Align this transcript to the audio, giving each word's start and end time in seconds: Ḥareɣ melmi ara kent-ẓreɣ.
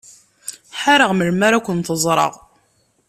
Ḥareɣ 0.81 1.11
melmi 1.13 1.43
ara 1.47 1.65
kent-ẓreɣ. 1.65 2.33